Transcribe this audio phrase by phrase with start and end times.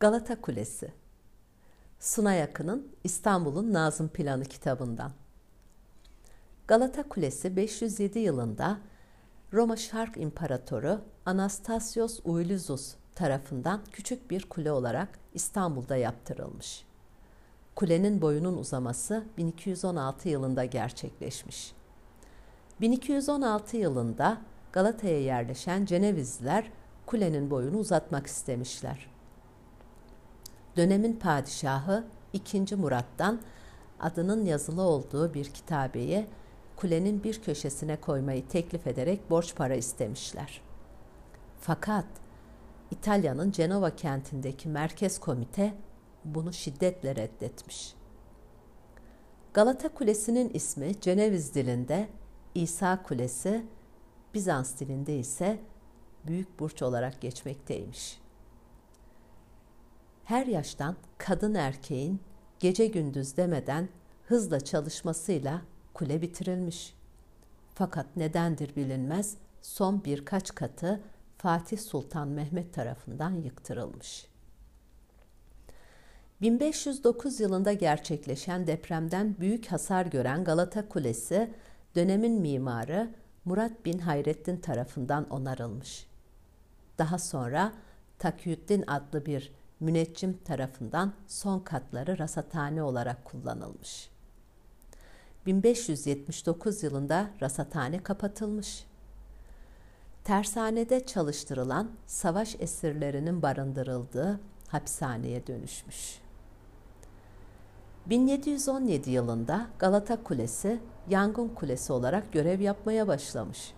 [0.00, 0.92] Galata Kulesi
[2.00, 5.12] Sunay Akın'ın İstanbul'un Nazım Planı kitabından.
[6.68, 8.78] Galata Kulesi 507 yılında
[9.52, 16.84] Roma Şark İmparatoru Anastasios Uilizus tarafından küçük bir kule olarak İstanbul'da yaptırılmış.
[17.76, 21.72] Kulenin boyunun uzaması 1216 yılında gerçekleşmiş.
[22.80, 24.38] 1216 yılında
[24.72, 26.70] Galata'ya yerleşen Cenevizliler
[27.06, 29.17] kulenin boyunu uzatmak istemişler.
[30.78, 32.76] Dönemin padişahı 2.
[32.76, 33.40] Murat'tan
[34.00, 36.26] adının yazılı olduğu bir kitabeyi
[36.76, 40.60] kulenin bir köşesine koymayı teklif ederek borç para istemişler.
[41.60, 42.04] Fakat
[42.90, 45.74] İtalya'nın Cenova kentindeki merkez komite
[46.24, 47.94] bunu şiddetle reddetmiş.
[49.54, 52.08] Galata Kulesi'nin ismi Ceneviz dilinde
[52.54, 53.66] İsa Kulesi,
[54.34, 55.60] Bizans dilinde ise
[56.26, 58.27] Büyük Burç olarak geçmekteymiş.
[60.28, 62.20] Her yaştan kadın erkeğin
[62.60, 63.88] gece gündüz demeden
[64.26, 65.62] hızla çalışmasıyla
[65.94, 66.94] kule bitirilmiş.
[67.74, 71.00] Fakat nedendir bilinmez son birkaç katı
[71.38, 74.26] Fatih Sultan Mehmet tarafından yıktırılmış.
[76.40, 81.54] 1509 yılında gerçekleşen depremden büyük hasar gören Galata Kulesi,
[81.94, 83.10] dönemin mimarı
[83.44, 86.06] Murat bin Hayrettin tarafından onarılmış.
[86.98, 87.72] Daha sonra
[88.18, 94.10] Takiyüddin adlı bir müneccim tarafından son katları rasathane olarak kullanılmış.
[95.46, 98.84] 1579 yılında rasathane kapatılmış.
[100.24, 106.20] Tersanede çalıştırılan savaş esirlerinin barındırıldığı hapishaneye dönüşmüş.
[108.06, 113.72] 1717 yılında Galata Kulesi yangın kulesi olarak görev yapmaya başlamış.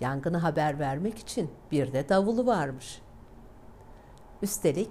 [0.00, 3.02] Yangını haber vermek için bir de davulu varmış.
[4.42, 4.88] Üstelik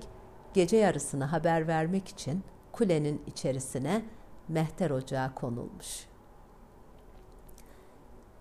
[0.54, 4.06] gece yarısını haber vermek için kulenin içerisine
[4.48, 6.06] mehter ocağı konulmuş.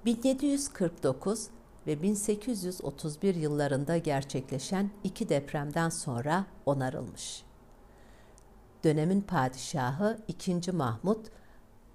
[0.05, 1.49] 1749
[1.87, 7.45] ve 1831 yıllarında gerçekleşen iki depremden sonra onarılmış.
[8.85, 10.73] Dönemin padişahı 2.
[10.73, 11.27] Mahmut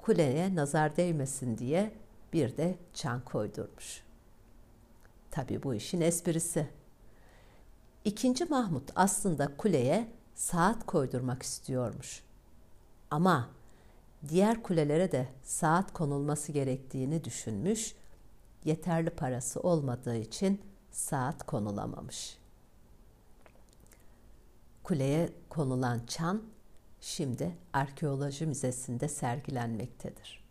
[0.02, 1.92] kuleye nazar değmesin diye
[2.34, 4.04] bir de çan koydurmuş.
[5.32, 6.68] Tabi bu işin esprisi.
[8.06, 12.24] İkinci Mahmut aslında kuleye saat koydurmak istiyormuş.
[13.12, 13.50] Ama
[14.28, 17.96] diğer kulelere de saat konulması gerektiğini düşünmüş,
[18.64, 20.62] yeterli parası olmadığı için
[20.92, 22.38] saat konulamamış.
[24.84, 26.44] Kuleye konulan çan
[27.02, 30.46] şimdi arkeoloji müzesinde sergilenmektedir.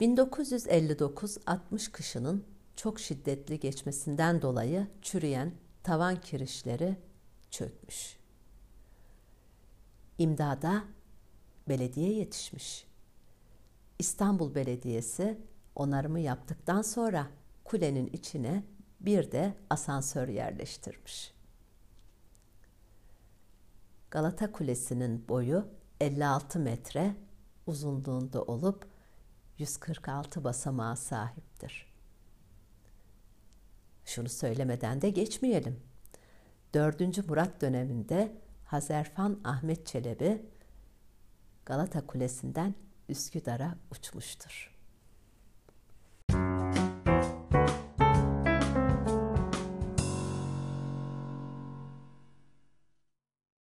[0.00, 2.44] 1959-60 kışının
[2.78, 6.96] çok şiddetli geçmesinden dolayı çürüyen tavan kirişleri
[7.50, 8.18] çökmüş.
[10.18, 10.84] İmdada
[11.68, 12.86] belediye yetişmiş.
[13.98, 15.38] İstanbul Belediyesi
[15.74, 17.26] onarımı yaptıktan sonra
[17.64, 18.62] kulenin içine
[19.00, 21.34] bir de asansör yerleştirmiş.
[24.10, 25.68] Galata Kulesi'nin boyu
[26.00, 27.16] 56 metre
[27.66, 28.88] uzunluğunda olup
[29.58, 31.87] 146 basamağa sahiptir.
[34.18, 35.80] Şunu söylemeden de geçmeyelim.
[36.74, 37.28] 4.
[37.28, 38.32] Murat döneminde
[38.64, 40.42] Hazerfan Ahmet Çelebi
[41.66, 42.74] Galata Kulesi'nden
[43.08, 44.77] Üsküdar'a uçmuştur.